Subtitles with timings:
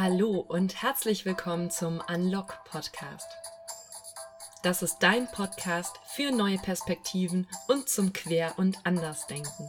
[0.00, 3.26] Hallo und herzlich willkommen zum Unlock Podcast.
[4.62, 9.66] Das ist dein Podcast für neue Perspektiven und zum Quer- und Andersdenken.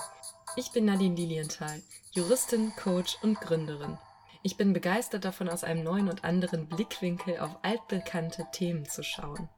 [0.56, 1.82] Ich bin Nadine Lilienthal,
[2.12, 3.98] Juristin, Coach und Gründerin.
[4.44, 9.50] Ich bin begeistert davon, aus einem neuen und anderen Blickwinkel auf altbekannte Themen zu schauen.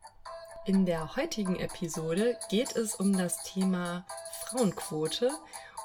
[0.66, 4.06] In der heutigen Episode geht es um das Thema
[4.46, 5.32] Frauenquote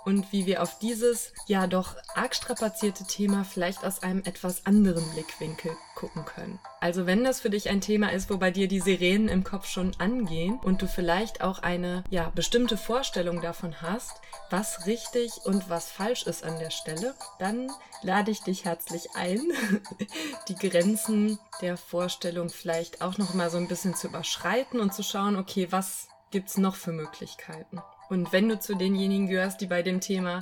[0.07, 5.05] und wie wir auf dieses ja doch arg strapazierte Thema vielleicht aus einem etwas anderen
[5.11, 6.61] Blickwinkel gucken können.
[6.81, 9.67] Also wenn das für dich ein Thema ist, wo bei dir die Sirenen im Kopf
[9.67, 15.69] schon angehen und du vielleicht auch eine ja bestimmte Vorstellung davon hast, was richtig und
[15.69, 17.69] was falsch ist an der Stelle, dann
[18.03, 19.41] lade ich dich herzlich ein,
[20.49, 25.03] die Grenzen der Vorstellung vielleicht auch noch mal so ein bisschen zu überschreiten und zu
[25.03, 27.83] schauen, okay, was gibt's noch für Möglichkeiten?
[28.09, 30.41] Und wenn du zu denjenigen gehörst, die bei dem Thema,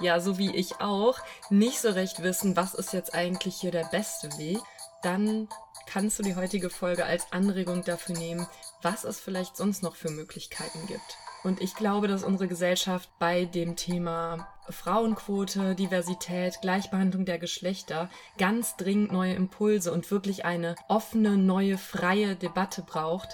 [0.00, 1.18] ja, so wie ich auch,
[1.50, 4.58] nicht so recht wissen, was ist jetzt eigentlich hier der beste Weg,
[5.02, 5.48] dann
[5.86, 8.46] kannst du die heutige Folge als Anregung dafür nehmen,
[8.82, 11.16] was es vielleicht sonst noch für Möglichkeiten gibt.
[11.44, 18.76] Und ich glaube, dass unsere Gesellschaft bei dem Thema Frauenquote, Diversität, Gleichbehandlung der Geschlechter ganz
[18.76, 23.28] dringend neue Impulse und wirklich eine offene, neue, freie Debatte braucht.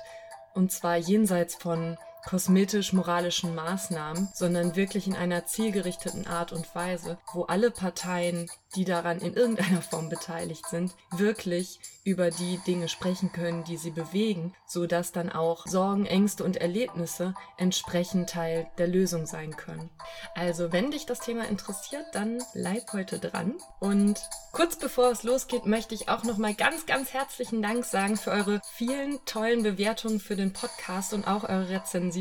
[0.52, 7.44] Und zwar jenseits von kosmetisch-moralischen Maßnahmen, sondern wirklich in einer zielgerichteten Art und Weise, wo
[7.44, 13.64] alle Parteien, die daran in irgendeiner Form beteiligt sind, wirklich über die Dinge sprechen können,
[13.64, 19.26] die sie bewegen, so dass dann auch Sorgen, Ängste und Erlebnisse entsprechend Teil der Lösung
[19.26, 19.90] sein können.
[20.34, 23.54] Also, wenn dich das Thema interessiert, dann bleib heute dran.
[23.78, 24.20] Und
[24.52, 28.60] kurz bevor es losgeht, möchte ich auch nochmal ganz, ganz herzlichen Dank sagen für eure
[28.74, 32.11] vielen tollen Bewertungen für den Podcast und auch eure Rezensionen.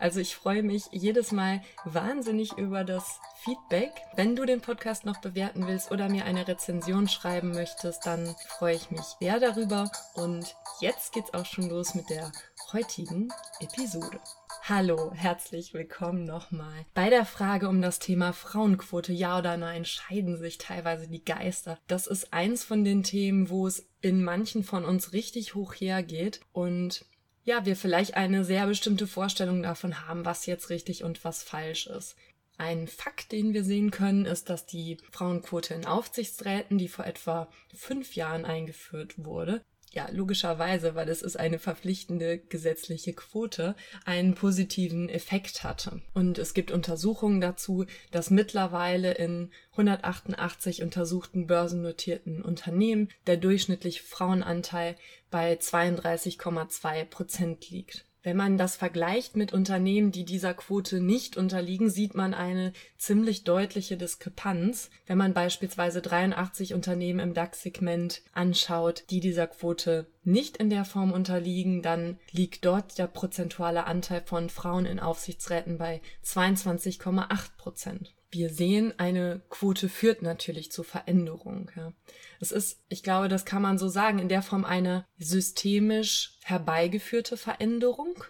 [0.00, 3.92] Also, ich freue mich jedes Mal wahnsinnig über das Feedback.
[4.16, 8.76] Wenn du den Podcast noch bewerten willst oder mir eine Rezension schreiben möchtest, dann freue
[8.76, 9.90] ich mich sehr darüber.
[10.14, 12.30] Und jetzt geht's auch schon los mit der
[12.72, 13.28] heutigen
[13.60, 14.20] Episode.
[14.62, 16.84] Hallo, herzlich willkommen nochmal.
[16.94, 21.78] Bei der Frage um das Thema Frauenquote, ja oder nein, scheiden sich teilweise die Geister.
[21.88, 26.40] Das ist eins von den Themen, wo es in manchen von uns richtig hoch hergeht
[26.52, 27.04] und
[27.50, 31.88] ja, wir vielleicht eine sehr bestimmte Vorstellung davon haben, was jetzt richtig und was falsch
[31.88, 32.14] ist.
[32.58, 37.50] Ein Fakt, den wir sehen können, ist, dass die Frauenquote in Aufsichtsräten, die vor etwa
[37.74, 43.74] fünf Jahren eingeführt wurde, ja, logischerweise, weil es ist eine verpflichtende gesetzliche Quote,
[44.04, 46.00] einen positiven Effekt hatte.
[46.14, 54.96] Und es gibt Untersuchungen dazu, dass mittlerweile in 188 untersuchten börsennotierten Unternehmen der durchschnittliche Frauenanteil
[55.30, 58.06] bei 32,2 Prozent liegt.
[58.22, 63.44] Wenn man das vergleicht mit Unternehmen, die dieser Quote nicht unterliegen, sieht man eine ziemlich
[63.44, 64.90] deutliche Diskrepanz.
[65.06, 71.12] Wenn man beispielsweise 83 Unternehmen im DAX-Segment anschaut, die dieser Quote nicht in der Form
[71.12, 78.50] unterliegen, dann liegt dort der prozentuale Anteil von Frauen in Aufsichtsräten bei 22,8 Prozent wir
[78.50, 81.70] sehen, eine Quote führt natürlich zu Veränderung.
[81.76, 81.92] Ja.
[82.38, 87.36] Es ist, ich glaube, das kann man so sagen, in der Form eine systemisch herbeigeführte
[87.36, 88.22] Veränderung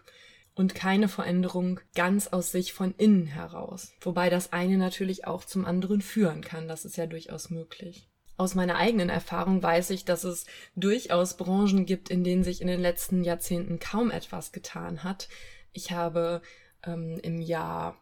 [0.55, 3.93] und keine Veränderung ganz aus sich von innen heraus.
[4.01, 6.67] Wobei das eine natürlich auch zum anderen führen kann.
[6.67, 8.09] Das ist ja durchaus möglich.
[8.37, 12.69] Aus meiner eigenen Erfahrung weiß ich, dass es durchaus Branchen gibt, in denen sich in
[12.69, 15.29] den letzten Jahrzehnten kaum etwas getan hat.
[15.73, 16.41] Ich habe
[16.85, 18.01] ähm, im Jahr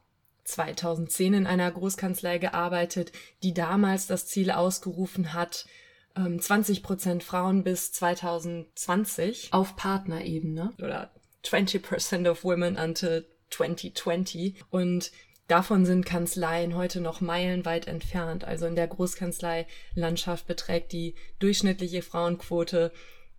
[0.48, 5.66] 2010 in einer Großkanzlei gearbeitet, die damals das Ziel ausgerufen hat,
[6.14, 11.12] 20 ähm, Prozent Frauen bis 2020 auf Partnerebene oder
[11.44, 15.12] 20 Prozent of women until 2020 und
[15.48, 18.44] Davon sind Kanzleien heute noch meilenweit entfernt.
[18.44, 22.92] Also in der Großkanzlei-Landschaft beträgt die durchschnittliche Frauenquote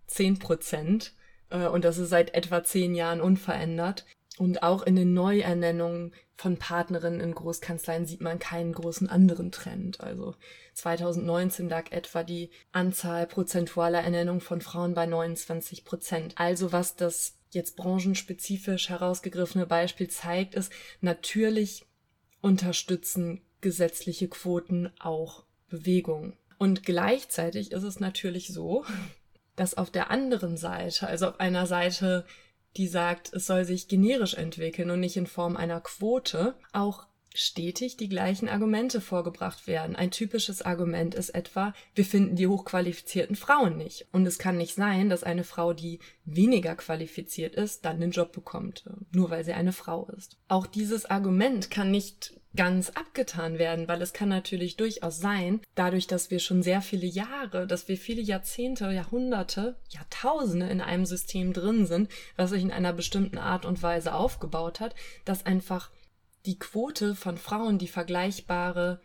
[0.08, 1.12] 10 Prozent.
[1.50, 4.06] Äh, und das ist seit etwa zehn Jahren unverändert.
[4.40, 10.00] Und auch in den Neuernennungen von Partnerinnen in Großkanzleien sieht man keinen großen anderen Trend.
[10.00, 10.34] Also
[10.72, 16.38] 2019 lag etwa die Anzahl prozentualer Ernennungen von Frauen bei 29 Prozent.
[16.38, 20.72] Also was das jetzt branchenspezifisch herausgegriffene Beispiel zeigt, ist,
[21.02, 21.84] natürlich
[22.40, 26.32] unterstützen gesetzliche Quoten auch Bewegung.
[26.56, 28.86] Und gleichzeitig ist es natürlich so,
[29.54, 32.24] dass auf der anderen Seite, also auf einer Seite
[32.76, 37.96] die sagt, es soll sich generisch entwickeln und nicht in Form einer Quote, auch stetig
[37.96, 39.94] die gleichen Argumente vorgebracht werden.
[39.96, 44.08] Ein typisches Argument ist etwa, wir finden die hochqualifizierten Frauen nicht.
[44.12, 48.32] Und es kann nicht sein, dass eine Frau, die weniger qualifiziert ist, dann den Job
[48.32, 50.38] bekommt, nur weil sie eine Frau ist.
[50.48, 56.06] Auch dieses Argument kann nicht ganz abgetan werden, weil es kann natürlich durchaus sein, dadurch,
[56.06, 61.52] dass wir schon sehr viele Jahre, dass wir viele Jahrzehnte, Jahrhunderte, Jahrtausende in einem System
[61.52, 64.94] drin sind, was sich in einer bestimmten Art und Weise aufgebaut hat,
[65.24, 65.90] dass einfach
[66.46, 69.00] die Quote von Frauen, die vergleichbare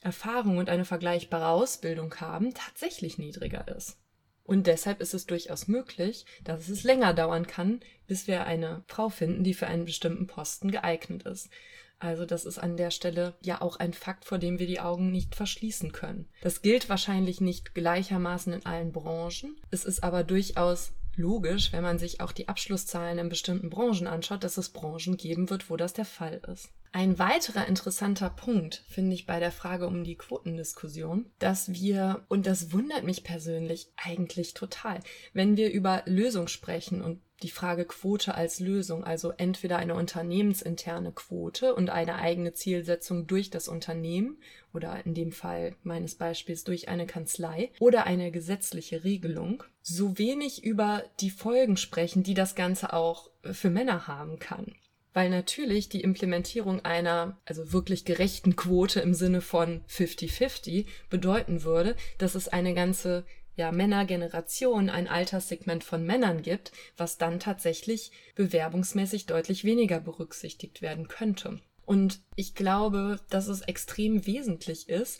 [0.00, 3.96] Erfahrung und eine vergleichbare Ausbildung haben, tatsächlich niedriger ist.
[4.44, 9.10] Und deshalb ist es durchaus möglich, dass es länger dauern kann, bis wir eine Frau
[9.10, 11.50] finden, die für einen bestimmten Posten geeignet ist.
[12.00, 15.10] Also das ist an der Stelle ja auch ein Fakt, vor dem wir die Augen
[15.10, 16.28] nicht verschließen können.
[16.42, 19.56] Das gilt wahrscheinlich nicht gleichermaßen in allen Branchen.
[19.70, 24.44] Es ist aber durchaus logisch, wenn man sich auch die Abschlusszahlen in bestimmten Branchen anschaut,
[24.44, 26.70] dass es Branchen geben wird, wo das der Fall ist.
[26.92, 32.46] Ein weiterer interessanter Punkt finde ich bei der Frage um die Quotendiskussion, dass wir, und
[32.46, 35.00] das wundert mich persönlich eigentlich total,
[35.34, 41.12] wenn wir über Lösung sprechen und die Frage Quote als Lösung, also entweder eine unternehmensinterne
[41.12, 44.38] Quote und eine eigene Zielsetzung durch das Unternehmen
[44.72, 50.64] oder in dem Fall meines Beispiels durch eine Kanzlei oder eine gesetzliche Regelung, so wenig
[50.64, 54.74] über die Folgen sprechen, die das Ganze auch für Männer haben kann
[55.18, 61.96] weil natürlich die Implementierung einer, also wirklich gerechten Quote im Sinne von 50-50 bedeuten würde,
[62.18, 63.24] dass es eine ganze
[63.56, 71.08] ja, Männergeneration, ein Alterssegment von Männern gibt, was dann tatsächlich bewerbungsmäßig deutlich weniger berücksichtigt werden
[71.08, 71.58] könnte.
[71.84, 75.18] Und ich glaube, dass es extrem wesentlich ist,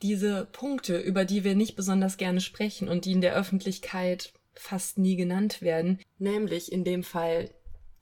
[0.00, 4.96] diese Punkte, über die wir nicht besonders gerne sprechen und die in der Öffentlichkeit fast
[4.96, 7.50] nie genannt werden, nämlich in dem Fall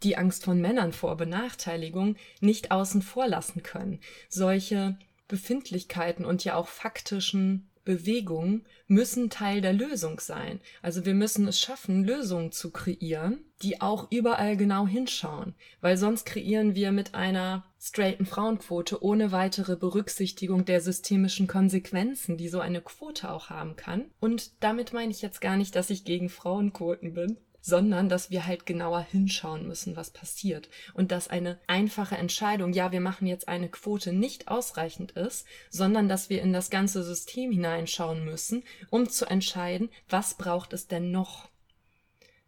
[0.03, 4.01] die Angst von Männern vor Benachteiligung nicht außen vor lassen können.
[4.29, 4.97] Solche
[5.29, 10.61] Befindlichkeiten und ja auch faktischen Bewegungen müssen Teil der Lösung sein.
[10.83, 16.27] Also wir müssen es schaffen, Lösungen zu kreieren, die auch überall genau hinschauen, weil sonst
[16.27, 22.83] kreieren wir mit einer straighten Frauenquote ohne weitere Berücksichtigung der systemischen Konsequenzen, die so eine
[22.83, 24.11] Quote auch haben kann.
[24.21, 28.47] Und damit meine ich jetzt gar nicht, dass ich gegen Frauenquoten bin sondern dass wir
[28.47, 30.71] halt genauer hinschauen müssen, was passiert.
[30.95, 36.09] Und dass eine einfache Entscheidung, ja, wir machen jetzt eine Quote, nicht ausreichend ist, sondern
[36.09, 41.11] dass wir in das ganze System hineinschauen müssen, um zu entscheiden, was braucht es denn
[41.11, 41.51] noch.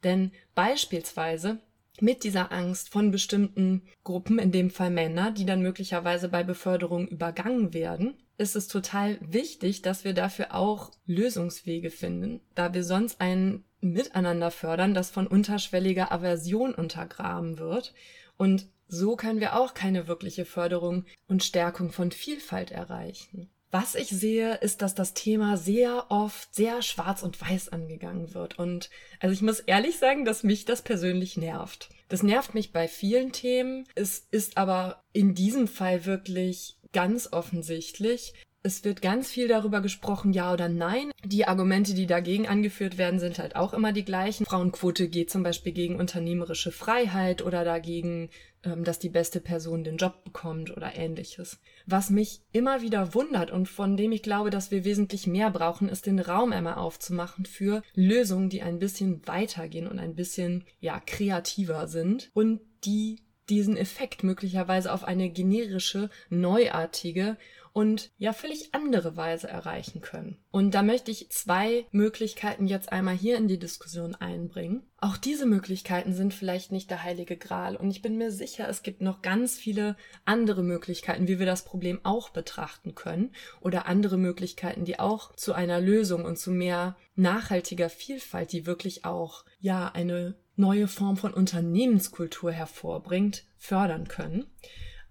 [0.05, 1.59] Denn beispielsweise
[2.03, 7.09] mit dieser Angst von bestimmten Gruppen, in dem Fall Männer, die dann möglicherweise bei Beförderung
[7.09, 13.21] übergangen werden, ist es total wichtig, dass wir dafür auch Lösungswege finden, da wir sonst
[13.21, 17.95] ein Miteinander fördern, das von unterschwelliger Aversion untergraben wird.
[18.37, 23.51] Und so können wir auch keine wirkliche Förderung und Stärkung von Vielfalt erreichen.
[23.71, 28.59] Was ich sehe, ist, dass das Thema sehr oft sehr schwarz und weiß angegangen wird.
[28.59, 28.91] Und
[29.21, 31.89] also ich muss ehrlich sagen, dass mich das persönlich nervt.
[32.09, 33.87] Das nervt mich bei vielen Themen.
[33.95, 38.35] Es ist aber in diesem Fall wirklich ganz offensichtlich.
[38.63, 41.13] Es wird ganz viel darüber gesprochen, ja oder nein.
[41.25, 44.45] Die Argumente, die dagegen angeführt werden, sind halt auch immer die gleichen.
[44.45, 48.29] Frauenquote geht zum Beispiel gegen unternehmerische Freiheit oder dagegen,
[48.63, 51.61] dass die beste Person den Job bekommt oder ähnliches.
[51.87, 55.89] Was mich immer wieder wundert und von dem ich glaube, dass wir wesentlich mehr brauchen,
[55.89, 61.01] ist den Raum einmal aufzumachen für Lösungen, die ein bisschen weitergehen und ein bisschen, ja,
[61.01, 67.37] kreativer sind und die diesen Effekt möglicherweise auf eine generische, neuartige
[67.73, 70.39] und ja völlig andere Weise erreichen können.
[70.51, 74.83] Und da möchte ich zwei Möglichkeiten jetzt einmal hier in die Diskussion einbringen.
[74.99, 78.83] Auch diese Möglichkeiten sind vielleicht nicht der heilige Gral und ich bin mir sicher, es
[78.83, 84.19] gibt noch ganz viele andere Möglichkeiten, wie wir das Problem auch betrachten können oder andere
[84.19, 89.89] Möglichkeiten, die auch zu einer Lösung und zu mehr nachhaltiger Vielfalt, die wirklich auch ja
[89.89, 94.47] eine neue Form von Unternehmenskultur hervorbringt, fördern können.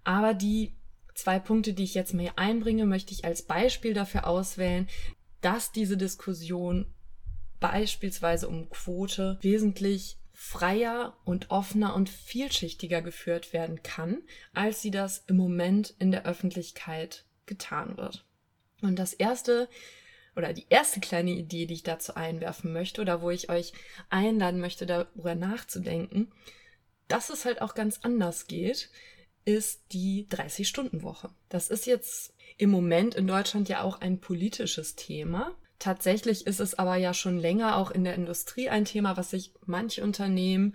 [0.04, 0.76] Aber die
[1.20, 4.88] zwei Punkte, die ich jetzt mal hier einbringe, möchte ich als Beispiel dafür auswählen,
[5.40, 6.86] dass diese Diskussion
[7.60, 14.22] beispielsweise um Quote wesentlich freier und offener und vielschichtiger geführt werden kann,
[14.54, 18.24] als sie das im Moment in der Öffentlichkeit getan wird.
[18.80, 19.68] Und das erste
[20.36, 23.74] oder die erste kleine Idee, die ich dazu einwerfen möchte oder wo ich euch
[24.08, 26.32] einladen möchte, darüber nachzudenken,
[27.08, 28.88] dass es halt auch ganz anders geht,
[29.44, 31.30] ist die 30-Stunden-Woche.
[31.48, 35.52] Das ist jetzt im Moment in Deutschland ja auch ein politisches Thema.
[35.78, 39.54] Tatsächlich ist es aber ja schon länger auch in der Industrie ein Thema, was sich
[39.64, 40.74] manche Unternehmen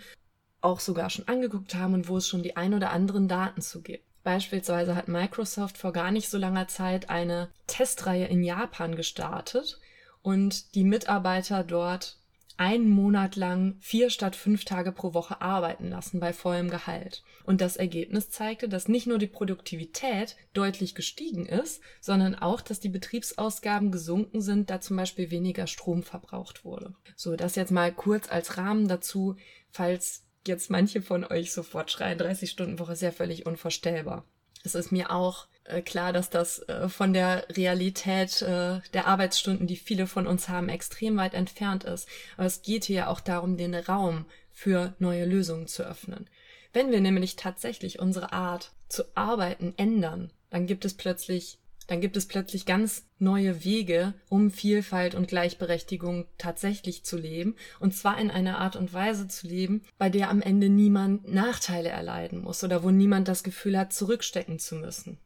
[0.62, 3.84] auch sogar schon angeguckt haben und wo es schon die ein oder anderen Daten zu
[3.84, 4.04] gibt.
[4.24, 9.80] Beispielsweise hat Microsoft vor gar nicht so langer Zeit eine Testreihe in Japan gestartet
[10.24, 12.18] und die Mitarbeiter dort
[12.58, 17.24] einen Monat lang vier statt fünf Tage pro Woche arbeiten lassen bei vollem Gehalt.
[17.44, 22.80] Und das Ergebnis zeigte, dass nicht nur die Produktivität deutlich gestiegen ist, sondern auch, dass
[22.80, 26.96] die Betriebsausgaben gesunken sind, da zum Beispiel weniger Strom verbraucht wurde.
[27.16, 29.36] So, das jetzt mal kurz als Rahmen dazu,
[29.70, 34.26] falls jetzt manche von euch sofort schreien, 30 Stunden Woche ist ja völlig unvorstellbar.
[34.64, 35.48] Es ist mir auch
[35.82, 40.70] klar, dass das äh, von der Realität äh, der Arbeitsstunden, die viele von uns haben,
[40.70, 42.08] extrem weit entfernt ist.
[42.38, 46.30] Aber es geht hier ja auch darum, den Raum für neue Lösungen zu öffnen.
[46.72, 51.58] Wenn wir nämlich tatsächlich unsere Art zu arbeiten ändern, dann gibt es plötzlich
[51.88, 57.94] dann gibt es plötzlich ganz neue Wege, um Vielfalt und Gleichberechtigung tatsächlich zu leben, und
[57.94, 62.42] zwar in einer Art und Weise zu leben, bei der am Ende niemand Nachteile erleiden
[62.42, 65.20] muss oder wo niemand das Gefühl hat, zurückstecken zu müssen.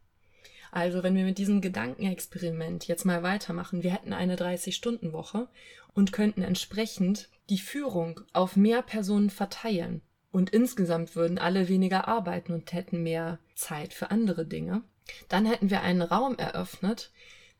[0.70, 5.48] Also wenn wir mit diesem Gedankenexperiment jetzt mal weitermachen, wir hätten eine 30-Stunden-Woche
[5.94, 10.02] und könnten entsprechend die Führung auf mehr Personen verteilen.
[10.32, 14.82] Und insgesamt würden alle weniger arbeiten und hätten mehr Zeit für andere Dinge.
[15.28, 17.10] Dann hätten wir einen Raum eröffnet,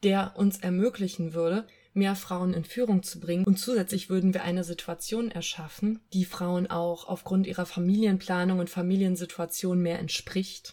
[0.04, 3.44] der uns ermöglichen würde, mehr Frauen in Führung zu bringen.
[3.44, 9.80] Und zusätzlich würden wir eine Situation erschaffen, die Frauen auch aufgrund ihrer Familienplanung und Familiensituation
[9.80, 10.72] mehr entspricht.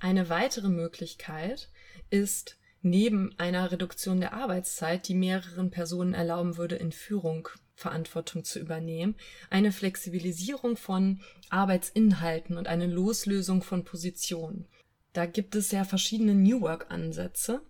[0.00, 1.70] Eine weitere Möglichkeit
[2.10, 8.58] ist neben einer Reduktion der Arbeitszeit, die mehreren Personen erlauben würde, in Führung Verantwortung zu
[8.58, 9.16] übernehmen,
[9.50, 11.20] eine Flexibilisierung von
[11.50, 14.66] Arbeitsinhalten und eine Loslösung von Positionen.
[15.12, 17.62] Da gibt es ja verschiedene New Work-Ansätze.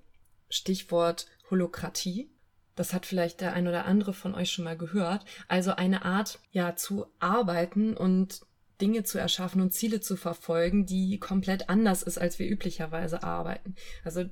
[0.48, 2.30] Stichwort Holokratie.
[2.76, 5.24] Das hat vielleicht der ein oder andere von euch schon mal gehört.
[5.48, 8.40] Also eine Art, ja, zu arbeiten und
[8.80, 13.74] Dinge zu erschaffen und Ziele zu verfolgen, die komplett anders ist, als wir üblicherweise arbeiten.
[14.04, 14.24] Also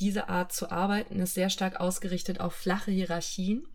[0.00, 3.66] diese Art zu arbeiten ist sehr stark ausgerichtet auf flache Hierarchien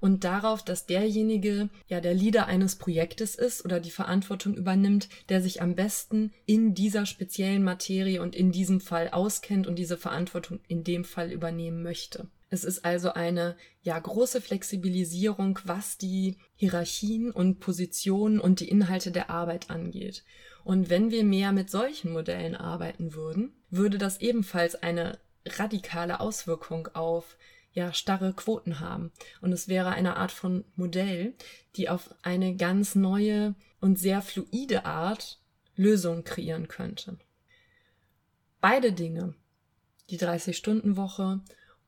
[0.00, 5.42] und darauf, dass derjenige ja der Leader eines Projektes ist oder die Verantwortung übernimmt, der
[5.42, 10.60] sich am besten in dieser speziellen Materie und in diesem Fall auskennt und diese Verantwortung
[10.68, 12.28] in dem Fall übernehmen möchte.
[12.50, 19.10] Es ist also eine ja große Flexibilisierung, was die Hierarchien und Positionen und die Inhalte
[19.10, 20.24] der Arbeit angeht.
[20.64, 26.88] Und wenn wir mehr mit solchen Modellen arbeiten würden, würde das ebenfalls eine radikale Auswirkung
[26.94, 27.36] auf
[27.72, 29.12] ja starre Quoten haben.
[29.40, 31.34] Und es wäre eine Art von Modell,
[31.76, 35.40] die auf eine ganz neue und sehr fluide Art
[35.76, 37.18] Lösungen kreieren könnte.
[38.60, 39.34] Beide Dinge,
[40.10, 41.40] die 30-Stunden-Woche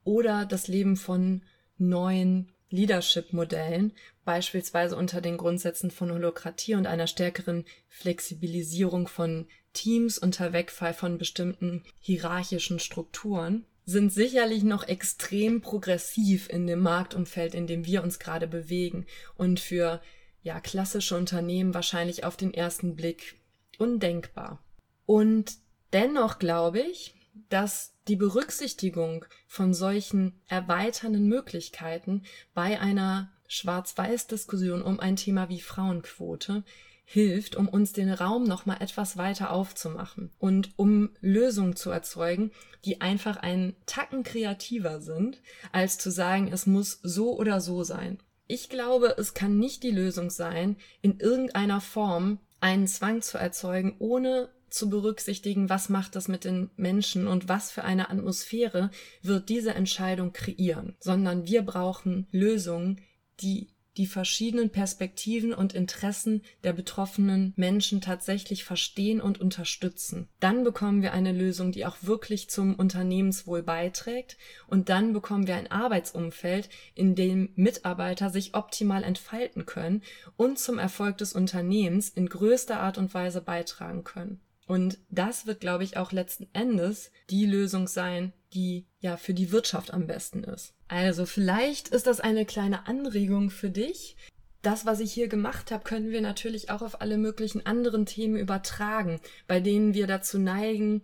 [0.05, 1.43] oder das Leben von
[1.79, 3.93] neuen Leadership-Modellen,
[4.25, 11.19] beispielsweise unter den Grundsätzen von Holokratie und einer stärkeren Flexibilisierung von Teams unter Wegfall von
[11.19, 18.19] bestimmten hierarchischen Strukturen, sind sicherlich noch extrem progressiv in dem Marktumfeld, in dem wir uns
[18.19, 20.01] gerade bewegen und für
[20.43, 23.37] ja klassische Unternehmen wahrscheinlich auf den ersten Blick
[23.79, 24.63] undenkbar.
[25.07, 25.55] Und
[25.93, 27.15] dennoch glaube ich,
[27.49, 32.23] dass die Berücksichtigung von solchen erweiternden Möglichkeiten
[32.55, 36.65] bei einer Schwarz-Weiß-Diskussion um ein Thema wie Frauenquote
[37.05, 42.53] hilft, um uns den Raum noch mal etwas weiter aufzumachen und um Lösungen zu erzeugen,
[42.85, 48.19] die einfach einen Tacken kreativer sind, als zu sagen, es muss so oder so sein.
[48.47, 53.97] Ich glaube, es kann nicht die Lösung sein, in irgendeiner Form einen Zwang zu erzeugen,
[53.99, 58.91] ohne zu berücksichtigen, was macht das mit den Menschen und was für eine Atmosphäre
[59.23, 63.01] wird diese Entscheidung kreieren, sondern wir brauchen Lösungen,
[63.41, 70.29] die die verschiedenen Perspektiven und Interessen der betroffenen Menschen tatsächlich verstehen und unterstützen.
[70.39, 74.37] Dann bekommen wir eine Lösung, die auch wirklich zum Unternehmenswohl beiträgt
[74.69, 80.03] und dann bekommen wir ein Arbeitsumfeld, in dem Mitarbeiter sich optimal entfalten können
[80.37, 84.41] und zum Erfolg des Unternehmens in größter Art und Weise beitragen können.
[84.71, 89.51] Und das wird, glaube ich, auch letzten Endes die Lösung sein, die ja für die
[89.51, 90.75] Wirtschaft am besten ist.
[90.87, 94.17] Also vielleicht ist das eine kleine Anregung für dich.
[94.63, 98.37] Das, was ich hier gemacht habe, können wir natürlich auch auf alle möglichen anderen Themen
[98.37, 101.03] übertragen, bei denen wir dazu neigen,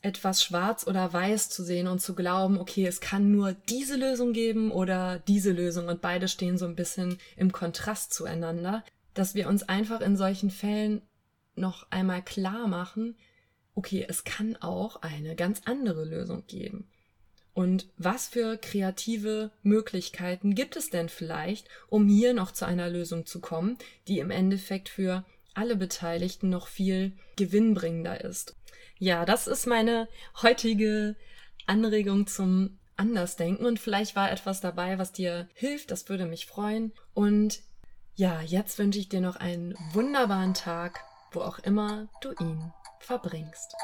[0.00, 4.32] etwas schwarz oder weiß zu sehen und zu glauben, okay, es kann nur diese Lösung
[4.32, 8.84] geben oder diese Lösung und beide stehen so ein bisschen im Kontrast zueinander,
[9.14, 11.02] dass wir uns einfach in solchen Fällen
[11.58, 13.16] noch einmal klar machen,
[13.74, 16.88] okay, es kann auch eine ganz andere Lösung geben.
[17.54, 23.26] Und was für kreative Möglichkeiten gibt es denn vielleicht, um hier noch zu einer Lösung
[23.26, 25.24] zu kommen, die im Endeffekt für
[25.54, 28.54] alle Beteiligten noch viel gewinnbringender ist?
[28.98, 30.08] Ja, das ist meine
[30.42, 31.16] heutige
[31.66, 36.92] Anregung zum Andersdenken und vielleicht war etwas dabei, was dir hilft, das würde mich freuen.
[37.14, 37.60] Und
[38.14, 43.74] Ja, jetzt wünsche ich dir noch einen wunderbaren Tag, wo auch immer du ihn verbringst.